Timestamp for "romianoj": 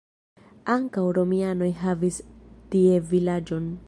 1.17-1.69